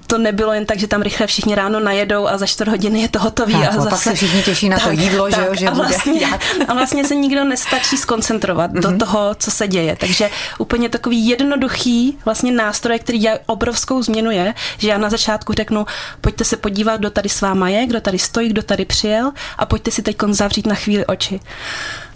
to 0.07 0.19
nebylo 0.19 0.53
jen 0.53 0.67
tak, 0.67 0.79
že 0.79 0.87
tam 0.87 1.03
rychle 1.03 1.27
všichni 1.27 1.55
ráno 1.55 1.81
najedou 1.81 2.27
a 2.27 2.39
za 2.39 2.47
čtvrt 2.47 2.69
hodiny 2.69 3.01
je 3.01 3.09
to 3.09 3.19
hotový. 3.19 3.55
Tak, 3.55 3.69
a 3.69 3.77
zase, 3.77 3.91
pak 3.91 4.03
se 4.03 4.15
všichni 4.15 4.43
těší 4.43 4.69
na 4.69 4.79
tak, 4.79 4.87
to 4.87 4.93
jídlo, 4.93 5.31
tak, 5.31 5.41
že 5.41 5.47
jo, 5.47 5.55
že 5.55 5.67
a 5.67 5.75
vlastně, 5.75 6.13
bude. 6.13 6.67
A 6.69 6.75
vlastně 6.75 7.05
se 7.05 7.15
nikdo 7.15 7.45
nestačí 7.45 7.97
skoncentrovat 7.97 8.71
mm-hmm. 8.71 8.81
do 8.81 8.89
mhm. 8.89 8.99
toho, 8.99 9.35
co 9.39 9.51
se 9.51 9.69
děje. 9.69 9.97
Takže 9.97 10.31
úplně 10.59 10.89
takový 10.89 11.29
jednoduchý 11.29 12.19
vlastně 12.25 12.53
nástroj, 12.53 12.99
který 12.99 13.19
dělá 13.19 13.39
obrovskou 13.47 14.03
změnu 14.03 14.31
je, 14.31 14.55
že 14.79 14.89
já 14.89 14.99
na 14.99 15.11
začátku 15.11 15.53
řeknu, 15.53 15.87
pojďte 16.33 16.45
se 16.45 16.57
podívat, 16.57 16.97
kdo 16.97 17.11
tady 17.11 17.29
s 17.29 17.41
váma 17.41 17.69
je, 17.69 17.87
kdo 17.87 18.01
tady 18.01 18.19
stojí, 18.19 18.49
kdo 18.49 18.63
tady 18.63 18.85
přijel 18.85 19.33
a 19.59 19.67
pojďte 19.67 19.91
si 19.91 20.03
teď 20.03 20.17
zavřít 20.31 20.67
na 20.67 20.75
chvíli 20.75 21.07
oči. 21.07 21.41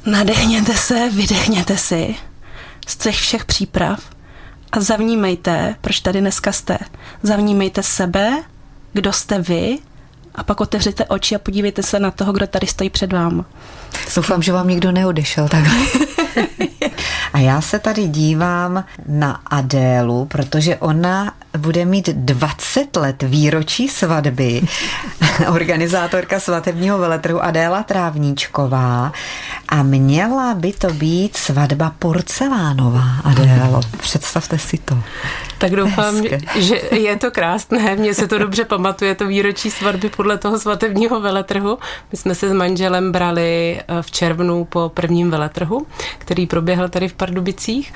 Nadechněte 0.06 0.74
se, 0.74 1.10
vydechněte 1.10 1.76
si 1.76 2.14
z 2.86 2.96
těch 2.96 3.16
všech 3.16 3.44
příprav 3.44 4.00
a 4.72 4.80
zavnímejte, 4.80 5.76
proč 5.80 6.00
tady 6.00 6.20
dneska 6.20 6.52
jste. 6.52 6.78
Zavnímejte 7.22 7.82
sebe, 7.82 8.42
kdo 8.92 9.12
jste 9.12 9.38
vy 9.38 9.78
a 10.34 10.42
pak 10.42 10.60
otevřete 10.60 11.04
oči 11.04 11.34
a 11.34 11.38
podívejte 11.38 11.82
se 11.82 11.98
na 11.98 12.10
toho, 12.10 12.32
kdo 12.32 12.46
tady 12.46 12.66
stojí 12.66 12.90
před 12.90 13.12
vámi. 13.12 13.42
Doufám, 14.16 14.42
že 14.42 14.52
vám 14.52 14.68
nikdo 14.68 14.92
neodešel 14.92 15.48
takhle. 15.48 15.76
A 17.32 17.38
já 17.38 17.60
se 17.60 17.78
tady 17.78 18.08
dívám 18.08 18.84
na 19.08 19.40
Adélu, 19.46 20.24
protože 20.24 20.76
ona 20.76 21.32
bude 21.58 21.84
mít 21.84 22.08
20 22.08 22.96
let 22.96 23.22
výročí 23.22 23.88
svatby. 23.88 24.62
Organizátorka 25.48 26.40
svatebního 26.40 26.98
veletrhu 26.98 27.44
Adéla 27.44 27.82
Trávníčková. 27.82 29.12
A 29.68 29.82
měla 29.82 30.54
by 30.54 30.72
to 30.72 30.88
být 30.88 31.36
svatba 31.36 31.92
porcelánová, 31.98 33.04
Adélo. 33.24 33.80
Představte 33.98 34.58
si 34.58 34.78
to. 34.78 34.98
Tak 35.58 35.76
doufám, 35.76 36.22
že 36.54 36.80
je 36.90 37.16
to 37.16 37.30
krásné. 37.30 37.96
Mně 37.96 38.14
se 38.14 38.28
to 38.28 38.38
dobře 38.38 38.64
pamatuje, 38.64 39.14
to 39.14 39.26
výročí 39.26 39.70
svatby 39.70 40.08
podle 40.08 40.38
toho 40.38 40.58
svatebního 40.58 41.20
veletrhu. 41.20 41.78
My 42.12 42.18
jsme 42.18 42.34
se 42.34 42.48
s 42.48 42.52
manželem 42.52 43.12
brali 43.12 43.80
eh, 43.80 44.02
v 44.02 44.10
červnu 44.10 44.64
po 44.64 44.90
prvním 44.94 45.30
veletrhu, 45.30 45.86
který 46.18 46.46
proběhl 46.46 46.88
tady 46.88 47.08
v 47.08 47.12
Pardubicích 47.12 47.92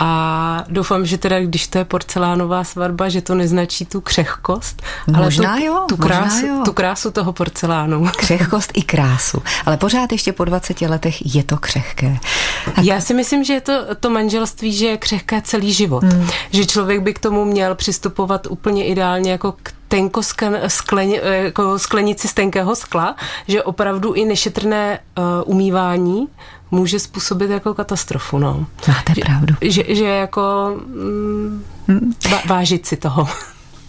a 0.00 0.64
doufám, 0.68 1.06
že 1.06 1.18
teda, 1.18 1.40
když 1.40 1.66
to 1.66 1.78
je 1.78 1.84
porcelánová 1.84 2.64
svatba, 2.64 3.08
že 3.08 3.22
to 3.22 3.34
neznačí 3.34 3.86
tu 3.86 4.00
křehkost, 4.00 4.82
možná 5.06 5.50
ale 5.50 5.60
tu, 5.60 5.66
jo, 5.66 5.84
tu, 5.88 5.96
krásu, 5.96 6.46
jo. 6.46 6.62
tu 6.64 6.72
krásu 6.78 7.10
toho 7.10 7.32
porcelánu. 7.32 8.06
Křehkost 8.16 8.72
i 8.74 8.82
krásu, 8.82 9.42
ale 9.66 9.76
pořád 9.76 10.12
ještě 10.12 10.32
po 10.32 10.44
20 10.44 10.80
letech 10.80 11.34
je 11.34 11.42
to 11.42 11.56
křehké. 11.56 12.18
Tak... 12.64 12.84
Já 12.84 13.00
si 13.00 13.14
myslím, 13.14 13.44
že 13.44 13.52
je 13.52 13.60
to, 13.60 13.94
to 14.00 14.10
manželství, 14.10 14.72
že 14.72 14.86
je 14.86 14.96
křehké 14.96 15.42
celý 15.42 15.72
život. 15.72 16.04
Hmm. 16.04 16.28
Že 16.52 16.66
člověk 16.66 17.00
by 17.00 17.14
k 17.14 17.18
tomu 17.18 17.44
měl 17.44 17.74
přistupovat 17.74 18.46
úplně 18.46 18.86
ideálně 18.86 19.30
jako 19.30 19.52
k 19.62 19.72
tenko 19.88 20.22
sklen, 20.22 21.10
jako 21.22 21.78
sklenici 21.78 22.28
z 22.28 22.34
tenkého 22.34 22.76
skla, 22.76 23.16
že 23.48 23.62
opravdu 23.62 24.12
i 24.12 24.24
nešetrné 24.24 24.98
uh, 25.18 25.24
umývání 25.46 26.28
může 26.70 26.98
způsobit 26.98 27.50
jako 27.50 27.74
katastrofu. 27.74 28.38
No. 28.38 28.66
Máte 28.88 29.12
že, 29.14 29.20
pravdu. 29.20 29.54
Že, 29.60 29.84
že 29.88 30.04
jako 30.04 30.76
mm, 30.86 31.64
vážit 32.46 32.86
si 32.86 32.96
toho. 32.96 33.28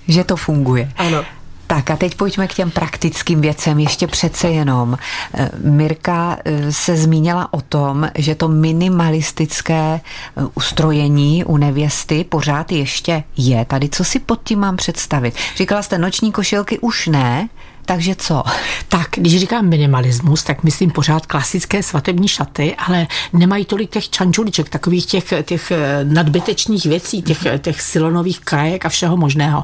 Že 0.08 0.24
to 0.24 0.36
funguje. 0.36 0.92
Ano. 0.98 1.26
Tak 1.70 1.92
a 1.92 1.98
teď 1.98 2.16
pojďme 2.16 2.48
k 2.48 2.54
těm 2.54 2.72
praktickým 2.72 3.42
věcem. 3.42 3.80
Ještě 3.80 4.08
přece 4.08 4.48
jenom. 4.48 4.98
Eh, 5.34 5.50
Mirka 5.64 6.38
eh, 6.46 6.72
se 6.72 6.98
zmínila 6.98 7.54
o 7.54 7.62
tom, 7.62 8.10
že 8.16 8.36
to 8.36 8.48
minimalistické 8.48 10.02
eh, 10.02 10.44
ustrojení 10.54 11.44
u 11.46 11.58
nevěsty 11.58 12.24
pořád 12.24 12.72
ještě 12.72 13.24
je. 13.38 13.66
Tady 13.66 13.90
co 13.90 14.04
si 14.04 14.20
pod 14.20 14.40
tím 14.44 14.60
mám 14.60 14.78
představit? 14.78 15.36
Říkala 15.56 15.82
jste, 15.82 15.98
noční 15.98 16.32
košilky 16.32 16.80
už 16.80 17.08
ne, 17.08 17.50
takže 17.86 18.16
co? 18.16 18.44
Tak, 18.88 19.08
když 19.16 19.40
říkám 19.40 19.66
minimalismus, 19.66 20.44
tak 20.44 20.64
myslím 20.64 20.92
pořád 20.92 21.26
klasické 21.26 21.84
svatební 21.84 22.28
šaty, 22.28 22.76
ale 22.76 23.08
nemají 23.34 23.66
tolik 23.66 23.90
těch 23.90 24.10
čančuliček, 24.10 24.70
takových 24.70 25.06
těch, 25.06 25.34
těch 25.44 25.72
nadbytečných 26.04 26.86
věcí, 26.86 27.22
těch, 27.22 27.48
těch 27.62 27.82
silonových 27.82 28.40
krajek 28.40 28.86
a 28.86 28.90
všeho 28.90 29.18
možného 29.18 29.64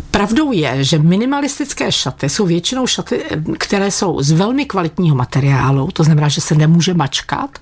Pravdou 0.11 0.51
je, 0.51 0.83
že 0.83 0.99
minimalistické 0.99 1.91
šaty 1.91 2.29
jsou 2.29 2.45
většinou 2.45 2.87
šaty, 2.87 3.23
které 3.57 3.91
jsou 3.91 4.21
z 4.21 4.31
velmi 4.31 4.65
kvalitního 4.65 5.15
materiálu, 5.15 5.89
to 5.93 6.03
znamená, 6.03 6.27
že 6.27 6.41
se 6.41 6.55
nemůže 6.55 6.93
mačkat. 6.93 7.59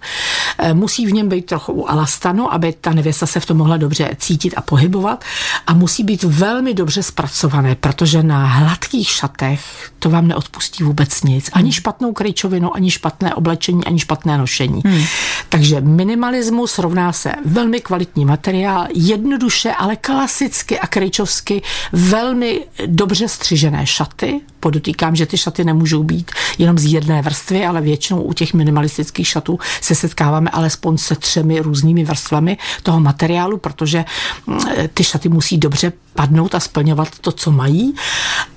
Eh, 0.57 0.73
musí 0.73 1.05
v 1.05 1.13
něm 1.13 1.29
být 1.29 1.45
trochu 1.45 1.91
alastanu, 1.91 2.53
aby 2.53 2.73
ta 2.81 2.93
nevěsta 2.93 3.25
se 3.25 3.39
v 3.39 3.45
tom 3.45 3.57
mohla 3.57 3.77
dobře 3.77 4.09
cítit 4.17 4.53
a 4.57 4.61
pohybovat. 4.61 5.23
A 5.67 5.73
musí 5.73 6.03
být 6.03 6.23
velmi 6.23 6.73
dobře 6.73 7.03
zpracované, 7.03 7.75
protože 7.75 8.23
na 8.23 8.45
hladkých 8.45 9.09
šatech 9.09 9.91
to 9.99 10.09
vám 10.09 10.27
neodpustí 10.27 10.83
vůbec 10.83 11.23
nic. 11.23 11.49
Ani 11.53 11.71
špatnou 11.71 12.13
kryčovinu, 12.13 12.75
ani 12.75 12.91
špatné 12.91 13.35
oblečení, 13.35 13.85
ani 13.85 13.99
špatné 13.99 14.37
nošení. 14.37 14.81
Hmm. 14.85 15.03
Takže 15.49 15.81
minimalismus 15.81 16.79
rovná 16.79 17.13
se 17.13 17.31
velmi 17.45 17.79
kvalitní 17.79 18.25
materiál, 18.25 18.87
jednoduše, 18.93 19.71
ale 19.71 19.95
klasicky 19.95 20.79
a 20.79 20.87
kryčovsky 20.87 21.61
velmi 21.91 22.38
velmi 22.39 22.65
dobře 22.85 23.27
střižené 23.27 23.85
šaty. 23.85 24.41
Podotýkám, 24.59 25.15
že 25.15 25.25
ty 25.25 25.37
šaty 25.37 25.63
nemůžou 25.63 26.03
být 26.03 26.31
jenom 26.57 26.77
z 26.77 26.93
jedné 26.93 27.21
vrstvy, 27.21 27.65
ale 27.65 27.81
většinou 27.81 28.21
u 28.21 28.33
těch 28.33 28.53
minimalistických 28.53 29.27
šatů 29.27 29.59
se 29.81 29.95
setkáváme 29.95 30.49
alespoň 30.49 30.97
se 30.97 31.15
třemi 31.15 31.59
různými 31.59 32.03
vrstvami 32.03 32.57
toho 32.83 32.99
materiálu, 32.99 33.57
protože 33.57 34.05
mm, 34.47 34.59
ty 34.93 35.03
šaty 35.03 35.29
musí 35.29 35.57
dobře 35.57 35.93
padnout 36.13 36.55
a 36.55 36.59
splňovat 36.59 37.19
to, 37.19 37.31
co 37.31 37.51
mají. 37.51 37.95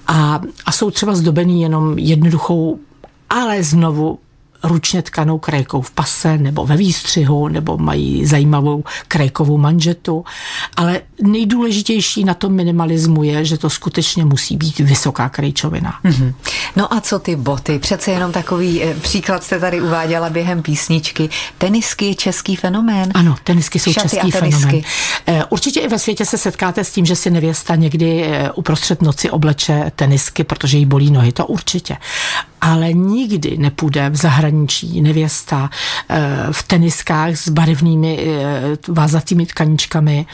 A, 0.06 0.40
a 0.66 0.72
jsou 0.72 0.90
třeba 0.90 1.14
zdobený 1.14 1.62
jenom 1.62 1.98
jednoduchou 1.98 2.78
ale 3.30 3.62
znovu 3.62 4.18
ručně 4.64 5.02
tkanou 5.02 5.38
krajkou 5.38 5.80
v 5.80 5.90
pase 5.90 6.38
nebo 6.38 6.66
ve 6.66 6.76
výstřihu, 6.76 7.48
nebo 7.48 7.78
mají 7.78 8.26
zajímavou 8.26 8.84
krajkovou 9.08 9.58
manžetu. 9.58 10.24
Ale 10.76 11.00
nejdůležitější 11.22 12.24
na 12.24 12.34
tom 12.34 12.52
minimalismu 12.52 13.22
je, 13.22 13.44
že 13.44 13.58
to 13.58 13.70
skutečně 13.70 14.24
musí 14.24 14.56
být 14.56 14.78
vysoká 14.78 15.28
krajčovina. 15.28 15.94
Mm-hmm. 16.04 16.34
No 16.76 16.94
a 16.94 17.00
co 17.00 17.18
ty 17.18 17.36
boty? 17.36 17.78
Přece 17.78 18.10
jenom 18.10 18.32
takový 18.32 18.82
eh, 18.82 18.94
příklad 18.94 19.44
jste 19.44 19.60
tady 19.60 19.80
uváděla 19.80 20.30
během 20.30 20.62
písničky. 20.62 21.28
Tenisky 21.58 22.06
je 22.06 22.14
český 22.14 22.56
fenomén. 22.56 23.10
Ano, 23.14 23.36
tenisky 23.44 23.78
jsou 23.78 23.92
Šaty 23.92 24.08
český 24.08 24.30
fenomén. 24.30 24.82
Eh, 25.26 25.44
určitě 25.48 25.80
i 25.80 25.88
ve 25.88 25.98
světě 25.98 26.24
se 26.24 26.38
setkáte 26.38 26.84
s 26.84 26.92
tím, 26.92 27.06
že 27.06 27.16
si 27.16 27.30
nevěsta 27.30 27.74
někdy 27.74 28.24
eh, 28.24 28.50
uprostřed 28.52 29.02
noci 29.02 29.30
obleče 29.30 29.92
tenisky, 29.96 30.44
protože 30.44 30.78
jí 30.78 30.86
bolí 30.86 31.10
nohy. 31.10 31.32
To 31.32 31.46
určitě 31.46 31.96
ale 32.62 32.92
nikdy 32.92 33.56
nepůjde 33.58 34.10
v 34.10 34.16
zahraničí 34.16 35.00
nevěsta 35.00 35.70
eh, 36.08 36.18
v 36.50 36.62
teniskách 36.62 37.36
s 37.36 37.48
barevnými 37.48 38.18
eh, 38.26 38.76
vázatými 38.88 39.46
tkaničkami, 39.46 40.26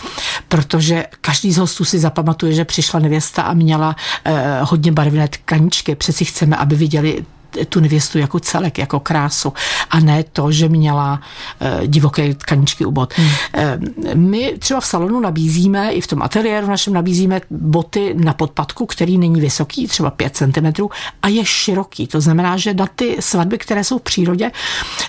protože 0.48 1.04
každý 1.20 1.52
z 1.52 1.56
hostů 1.56 1.84
si 1.84 1.98
zapamatuje, 1.98 2.52
že 2.52 2.64
přišla 2.64 3.00
nevěsta 3.00 3.42
a 3.42 3.54
měla 3.54 3.96
eh, 4.24 4.58
hodně 4.62 4.92
barevné 4.92 5.28
tkaničky. 5.28 5.94
Přeci 5.94 6.24
chceme, 6.24 6.56
aby 6.56 6.76
viděli 6.76 7.24
tu 7.68 7.80
nevěstu 7.80 8.18
jako 8.18 8.40
celek, 8.40 8.78
jako 8.78 9.00
krásu 9.00 9.52
a 9.90 10.00
ne 10.00 10.24
to, 10.32 10.52
že 10.52 10.68
měla 10.68 11.20
uh, 11.60 11.86
divoké 11.86 12.34
tkaničky 12.34 12.84
u 12.84 12.90
bot. 12.90 13.14
Hmm. 13.14 13.28
Uh, 13.28 14.14
my 14.14 14.54
třeba 14.58 14.80
v 14.80 14.86
salonu 14.86 15.20
nabízíme, 15.20 15.90
i 15.92 16.00
v 16.00 16.06
tom 16.06 16.22
ateliéru 16.22 16.66
našem 16.66 16.92
nabízíme 16.92 17.40
boty 17.50 18.14
na 18.18 18.32
podpadku, 18.32 18.86
který 18.86 19.18
není 19.18 19.40
vysoký, 19.40 19.86
třeba 19.86 20.10
5 20.10 20.36
cm 20.36 20.86
a 21.22 21.28
je 21.28 21.44
široký. 21.44 22.06
To 22.06 22.20
znamená, 22.20 22.56
že 22.56 22.74
na 22.74 22.86
ty 22.86 23.16
svatby, 23.20 23.58
které 23.58 23.84
jsou 23.84 23.98
v 23.98 24.02
přírodě, 24.02 24.50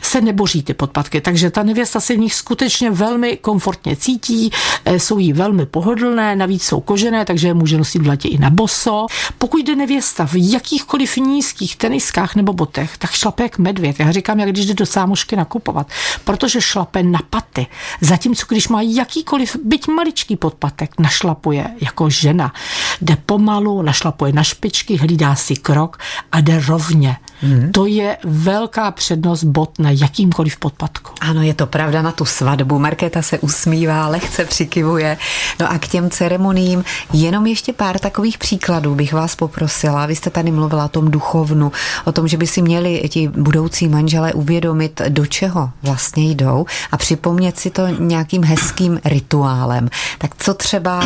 se 0.01 0.21
neboří 0.21 0.63
ty 0.63 0.73
podpadky, 0.73 1.21
takže 1.21 1.51
ta 1.51 1.63
nevěsta 1.63 1.99
se 1.99 2.13
v 2.15 2.19
nich 2.19 2.33
skutečně 2.33 2.91
velmi 2.91 3.37
komfortně 3.37 3.95
cítí, 3.95 4.51
eh, 4.85 4.99
jsou 4.99 5.19
jí 5.19 5.33
velmi 5.33 5.65
pohodlné, 5.65 6.35
navíc 6.35 6.63
jsou 6.63 6.81
kožené, 6.81 7.25
takže 7.25 7.47
je 7.47 7.53
může 7.53 7.77
nosit 7.77 8.01
v 8.01 8.07
letě 8.07 8.27
i 8.27 8.37
na 8.37 8.49
boso. 8.49 9.05
Pokud 9.37 9.57
jde 9.57 9.75
nevěsta 9.75 10.25
v 10.25 10.35
jakýchkoliv 10.35 11.17
nízkých 11.17 11.75
teniskách 11.75 12.35
nebo 12.39 12.53
botech, 12.53 12.97
tak 12.97 13.11
šlape 13.11 13.43
jak 13.43 13.57
medvěd. 13.57 13.99
Já 13.99 14.11
říkám, 14.11 14.39
jak 14.39 14.49
když 14.49 14.65
jde 14.65 14.73
do 14.73 14.85
sámošky 14.85 15.35
nakupovat, 15.35 15.87
protože 16.23 16.61
šlape 16.61 17.03
na 17.03 17.19
paty. 17.29 17.67
Zatímco 18.01 18.45
když 18.49 18.67
má 18.67 18.81
jakýkoliv, 18.81 19.55
byť 19.63 19.87
maličký 19.87 20.35
podpatek, 20.35 20.99
našlapuje 20.99 21.69
jako 21.81 22.09
žena. 22.09 22.53
Jde 23.01 23.15
pomalu, 23.15 23.81
našlapuje 23.81 24.33
na 24.33 24.43
špičky, 24.43 24.97
hlídá 24.97 25.35
si 25.35 25.55
krok 25.55 25.99
a 26.31 26.39
jde 26.39 26.63
rovně 26.67 27.17
Hmm. 27.41 27.71
To 27.71 27.85
je 27.85 28.17
velká 28.23 28.91
přednost 28.91 29.43
bod 29.43 29.79
na 29.79 29.91
jakýmkoliv 29.91 30.57
podpadku. 30.57 31.11
Ano, 31.21 31.41
je 31.41 31.53
to 31.53 31.67
pravda 31.67 32.01
na 32.01 32.11
tu 32.11 32.25
svatbu. 32.25 32.79
Markéta 32.79 33.21
se 33.21 33.39
usmívá, 33.39 34.07
lehce 34.07 34.45
přikivuje. 34.45 35.17
No 35.59 35.71
a 35.71 35.79
k 35.79 35.87
těm 35.87 36.09
ceremoniím 36.09 36.83
jenom 37.13 37.45
ještě 37.45 37.73
pár 37.73 37.99
takových 37.99 38.37
příkladů 38.37 38.95
bych 38.95 39.13
vás 39.13 39.35
poprosila. 39.35 40.05
Vy 40.05 40.15
jste 40.15 40.29
tady 40.29 40.51
mluvila 40.51 40.85
o 40.85 40.89
tom 40.89 41.11
duchovnu, 41.11 41.71
o 42.05 42.11
tom, 42.11 42.27
že 42.27 42.37
by 42.37 42.47
si 42.47 42.61
měli 42.61 43.09
ti 43.09 43.27
budoucí 43.27 43.87
manželé 43.87 44.33
uvědomit, 44.33 45.01
do 45.09 45.25
čeho 45.25 45.69
vlastně 45.83 46.31
jdou 46.31 46.65
a 46.91 46.97
připomnět 46.97 47.59
si 47.59 47.69
to 47.69 47.87
nějakým 47.87 48.43
hezkým 48.43 48.99
rituálem. 49.05 49.89
Tak 50.17 50.31
co 50.37 50.53
třeba 50.53 51.03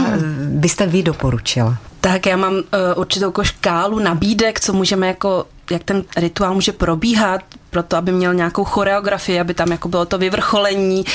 byste 0.47 0.87
vy 0.87 1.03
doporučila? 1.03 1.77
Tak 2.01 2.25
já 2.25 2.37
mám 2.37 2.53
uh, 2.53 2.61
určitou 2.95 3.25
jako 3.25 3.43
škálu 3.43 3.99
nabídek, 3.99 4.59
co 4.59 4.73
můžeme 4.73 5.07
jako 5.07 5.45
jak 5.71 5.83
ten 5.83 6.03
rituál 6.17 6.53
může 6.53 6.71
probíhat, 6.71 7.41
proto 7.69 7.97
aby 7.97 8.11
měl 8.11 8.33
nějakou 8.33 8.63
choreografii, 8.63 9.39
aby 9.39 9.53
tam 9.53 9.71
jako 9.71 9.87
bylo 9.87 10.05
to 10.05 10.17
vyvrcholení, 10.17 11.05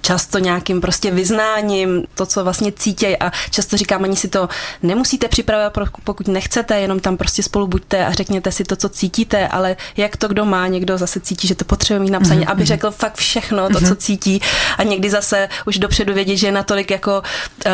často 0.00 0.38
nějakým 0.38 0.80
prostě 0.80 1.10
vyznáním, 1.10 2.04
to, 2.14 2.26
co 2.26 2.44
vlastně 2.44 2.72
cítějí 2.72 3.16
a 3.18 3.32
často 3.50 3.76
říkám, 3.76 4.04
ani 4.04 4.16
si 4.16 4.28
to 4.28 4.48
nemusíte 4.82 5.28
připravovat, 5.28 5.72
pokud 6.04 6.28
nechcete, 6.28 6.80
jenom 6.80 7.00
tam 7.00 7.16
prostě 7.16 7.42
spolu 7.42 7.66
buďte 7.66 8.06
a 8.06 8.12
řekněte 8.12 8.52
si 8.52 8.64
to, 8.64 8.76
co 8.76 8.88
cítíte, 8.88 9.48
ale 9.48 9.76
jak 9.96 10.16
to 10.16 10.28
kdo 10.28 10.44
má, 10.44 10.66
někdo 10.66 10.98
zase 10.98 11.20
cítí, 11.20 11.48
že 11.48 11.54
to 11.54 11.64
potřebuje 11.64 12.00
mít 12.00 12.10
napsané, 12.10 12.40
mm-hmm. 12.40 12.52
aby 12.52 12.64
řekl 12.64 12.90
fakt 12.90 13.14
všechno, 13.14 13.68
to, 13.68 13.80
co 13.80 13.86
mhm. 13.86 13.96
cítí 13.96 14.40
a 14.78 14.82
někdy 14.82 15.10
zase 15.10 15.48
už 15.66 15.78
dopředu 15.78 16.14
vědět, 16.14 16.36
že 16.36 16.46
je 16.46 16.52
natolik 16.52 16.90
jako 16.90 17.22
uh, 17.66 17.72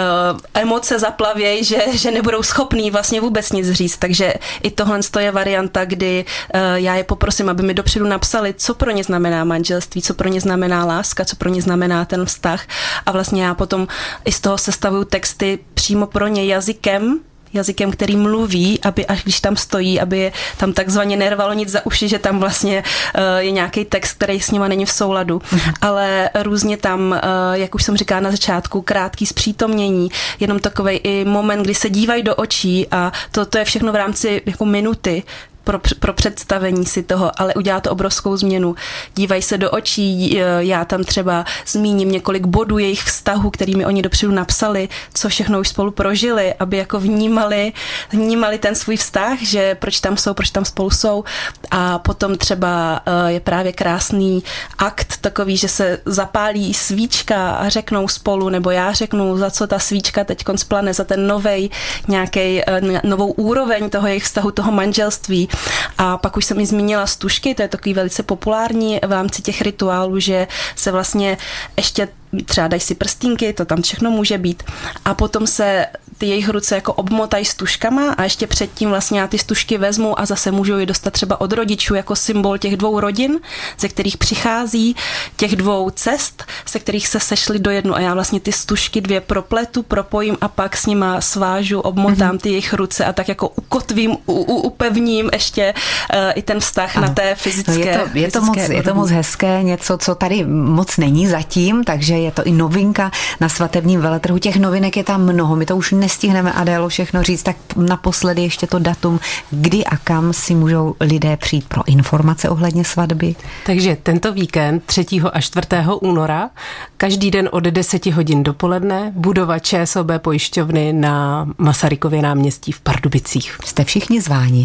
emoce 0.54 0.98
zaplavějí, 0.98 1.64
že, 1.64 1.78
že 1.92 2.10
nebudou 2.10 2.42
schopní 2.42 2.90
vlastně 2.90 3.20
vůbec 3.20 3.52
nic 3.52 3.70
říct, 3.70 3.96
takže 3.96 4.34
i 4.62 4.70
tohle 4.70 5.00
je 5.18 5.30
varianta, 5.30 5.84
kdy 5.84 6.24
uh, 6.54 6.60
já 6.74 6.94
je 6.94 7.04
poprosím, 7.04 7.48
aby 7.48 7.62
mi 7.62 7.74
dopředu 7.74 8.06
napsali, 8.06 8.54
co 8.56 8.74
pro 8.74 8.90
ně 8.90 9.04
znamená 9.04 9.44
manželství, 9.44 10.02
co 10.02 10.14
pro 10.14 10.28
ně 10.28 10.40
znamená 10.40 10.84
láska, 10.84 11.24
co 11.24 11.36
pro 11.36 11.48
ně 11.48 11.62
znamená 11.62 12.04
ten 12.16 12.26
vztah 12.26 12.66
a 13.06 13.12
vlastně 13.12 13.44
já 13.44 13.54
potom 13.54 13.88
i 14.24 14.32
z 14.32 14.40
toho 14.40 14.58
sestavuju 14.58 15.04
texty 15.04 15.58
přímo 15.74 16.06
pro 16.06 16.26
ně 16.26 16.44
jazykem, 16.44 17.20
jazykem, 17.52 17.90
který 17.90 18.16
mluví, 18.16 18.80
aby 18.82 19.06
až 19.06 19.22
když 19.22 19.40
tam 19.40 19.56
stojí, 19.56 20.00
aby 20.00 20.18
je 20.18 20.32
tam 20.56 20.72
takzvaně 20.72 21.16
nervalo 21.16 21.52
nic 21.52 21.68
za 21.68 21.86
uši, 21.86 22.08
že 22.08 22.18
tam 22.18 22.38
vlastně 22.38 22.82
uh, 22.82 23.22
je 23.36 23.50
nějaký 23.50 23.84
text, 23.84 24.12
který 24.12 24.40
s 24.40 24.50
nima 24.50 24.68
není 24.68 24.84
v 24.84 24.92
souladu. 24.92 25.38
Mm-hmm. 25.38 25.74
Ale 25.80 26.30
různě 26.42 26.76
tam, 26.76 27.00
uh, 27.10 27.18
jak 27.52 27.74
už 27.74 27.82
jsem 27.82 27.96
říkala 27.96 28.20
na 28.20 28.30
začátku, 28.30 28.82
krátký 28.82 29.26
zpřítomnění, 29.26 30.08
jenom 30.40 30.58
takový 30.58 30.96
i 30.96 31.24
moment, 31.24 31.62
kdy 31.62 31.74
se 31.74 31.90
dívají 31.90 32.22
do 32.22 32.34
očí 32.34 32.86
a 32.90 33.12
to, 33.30 33.46
to 33.46 33.58
je 33.58 33.64
všechno 33.64 33.92
v 33.92 33.96
rámci 33.96 34.42
jako 34.46 34.64
minuty, 34.64 35.22
pro, 35.66 35.80
pro 36.00 36.12
představení 36.12 36.86
si 36.86 37.02
toho, 37.02 37.40
ale 37.40 37.54
udělá 37.54 37.80
to 37.80 37.90
obrovskou 37.90 38.36
změnu. 38.36 38.74
Dívají 39.14 39.42
se 39.42 39.58
do 39.58 39.70
očí, 39.70 40.40
já 40.58 40.84
tam 40.84 41.04
třeba 41.04 41.44
zmíním 41.66 42.12
několik 42.12 42.46
bodů 42.46 42.78
jejich 42.78 43.02
vztahu, 43.02 43.50
kterými 43.50 43.86
oni 43.86 44.02
dopředu 44.02 44.32
napsali, 44.32 44.88
co 45.14 45.28
všechno 45.28 45.60
už 45.60 45.68
spolu 45.68 45.90
prožili, 45.90 46.54
aby 46.54 46.76
jako 46.76 47.00
vnímali, 47.00 47.72
vnímali 48.10 48.58
ten 48.58 48.74
svůj 48.74 48.96
vztah, 48.96 49.38
že 49.42 49.74
proč 49.74 50.00
tam 50.00 50.16
jsou, 50.16 50.34
proč 50.34 50.50
tam 50.50 50.64
spolu 50.64 50.90
jsou 50.90 51.24
a 51.70 51.98
potom 51.98 52.38
třeba 52.38 53.00
eh, 53.06 53.32
je 53.32 53.40
právě 53.40 53.72
krásný 53.72 54.42
akt 54.78 55.16
takový, 55.20 55.56
že 55.56 55.68
se 55.68 55.98
zapálí 56.04 56.74
svíčka 56.74 57.50
a 57.50 57.68
řeknou 57.68 58.08
spolu, 58.08 58.48
nebo 58.48 58.70
já 58.70 58.92
řeknu, 58.92 59.38
za 59.38 59.50
co 59.50 59.66
ta 59.66 59.78
svíčka 59.78 60.24
teď 60.24 60.44
splane, 60.56 60.94
za 60.94 61.04
ten 61.04 61.26
novej 61.26 61.70
nějaký 62.08 62.62
eh, 62.62 62.80
novou 63.04 63.32
úroveň 63.32 63.90
toho 63.90 64.06
jejich 64.06 64.24
vztahu, 64.24 64.50
toho 64.50 64.72
manželství 64.72 65.48
a 65.98 66.16
pak 66.16 66.36
už 66.36 66.44
jsem 66.44 66.56
mi 66.56 66.66
zmínila 66.66 67.06
stužky, 67.06 67.54
to 67.54 67.62
je 67.62 67.68
takový 67.68 67.94
velice 67.94 68.22
populární 68.22 69.00
v 69.06 69.12
rámci 69.12 69.42
těch 69.42 69.62
rituálů, 69.62 70.20
že 70.20 70.48
se 70.76 70.92
vlastně 70.92 71.38
ještě 71.76 72.08
třeba 72.44 72.68
dají 72.68 72.80
si 72.80 72.94
prstínky, 72.94 73.52
to 73.52 73.64
tam 73.64 73.82
všechno 73.82 74.10
může 74.10 74.38
být. 74.38 74.62
A 75.04 75.14
potom 75.14 75.46
se 75.46 75.86
ty 76.18 76.26
jejich 76.26 76.48
ruce 76.48 76.74
jako 76.74 76.92
obmotají 76.92 77.44
stužkama 77.44 78.12
a 78.12 78.22
ještě 78.22 78.46
předtím 78.46 78.88
vlastně 78.88 79.20
já 79.20 79.26
ty 79.26 79.38
stužky 79.38 79.78
vezmu 79.78 80.20
a 80.20 80.26
zase 80.26 80.50
můžu 80.50 80.78
je 80.78 80.86
dostat 80.86 81.12
třeba 81.12 81.40
od 81.40 81.52
rodičů 81.52 81.94
jako 81.94 82.16
symbol 82.16 82.58
těch 82.58 82.76
dvou 82.76 83.00
rodin, 83.00 83.40
ze 83.78 83.88
kterých 83.88 84.16
přichází, 84.16 84.96
těch 85.36 85.56
dvou 85.56 85.90
cest, 85.90 86.44
se 86.66 86.78
kterých 86.78 87.08
se 87.08 87.20
sešly 87.20 87.58
do 87.58 87.70
jednu 87.70 87.94
a 87.96 88.00
já 88.00 88.14
vlastně 88.14 88.40
ty 88.40 88.52
stužky 88.52 89.00
dvě 89.00 89.20
propletu, 89.20 89.82
propojím 89.82 90.36
a 90.40 90.48
pak 90.48 90.76
s 90.76 90.86
nima 90.86 91.20
svážu, 91.20 91.80
obmotám 91.80 92.36
mm-hmm. 92.36 92.40
ty 92.40 92.48
jejich 92.48 92.74
ruce 92.74 93.04
a 93.04 93.12
tak 93.12 93.28
jako 93.28 93.48
ukotvím, 93.48 94.16
u, 94.26 94.32
u, 94.32 94.60
upevním 94.60 95.30
ještě 95.32 95.74
uh, 96.14 96.20
i 96.34 96.42
ten 96.42 96.60
vztah 96.60 96.96
ano. 96.96 97.06
na 97.06 97.14
té 97.14 97.34
fyzické 97.34 97.72
no 97.72 97.80
je, 97.80 97.98
to, 97.98 98.18
je, 98.18 98.30
to 98.30 98.40
moc, 98.40 98.56
je 98.56 98.82
to 98.82 98.94
moc 98.94 99.10
hezké, 99.10 99.62
něco, 99.62 99.98
co 99.98 100.14
tady 100.14 100.44
moc 100.46 100.96
není 100.96 101.26
zatím, 101.26 101.84
takže 101.84 102.14
je 102.14 102.30
to 102.30 102.44
i 102.44 102.52
novinka 102.52 103.10
na 103.40 103.48
svatebním 103.48 104.00
veletrhu. 104.00 104.38
Těch 104.38 104.56
novinek 104.56 104.96
je 104.96 105.04
tam 105.04 105.22
mnoho, 105.22 105.56
my 105.56 105.66
to 105.66 105.76
už 105.76 105.92
nestihneme 106.06 106.52
Adélo 106.52 106.88
všechno 106.88 107.22
říct, 107.22 107.42
tak 107.42 107.56
naposledy 107.76 108.42
ještě 108.42 108.66
to 108.66 108.78
datum, 108.78 109.20
kdy 109.50 109.84
a 109.84 109.96
kam 109.96 110.32
si 110.32 110.54
můžou 110.54 110.94
lidé 111.00 111.36
přijít 111.36 111.68
pro 111.68 111.88
informace 111.88 112.48
ohledně 112.48 112.84
svatby. 112.84 113.34
Takže 113.66 113.96
tento 114.02 114.32
víkend 114.32 114.82
3. 114.86 115.06
a 115.32 115.40
4. 115.40 115.66
února, 116.00 116.50
každý 116.96 117.30
den 117.30 117.48
od 117.52 117.64
10 117.64 118.06
hodin 118.06 118.42
dopoledne, 118.42 119.12
budova 119.14 119.58
ČSOB 119.58 120.06
pojišťovny 120.18 120.92
na 120.92 121.46
Masarykově 121.58 122.22
náměstí 122.22 122.72
v 122.72 122.80
Pardubicích. 122.80 123.58
Jste 123.64 123.84
všichni 123.84 124.20
zváni. 124.20 124.64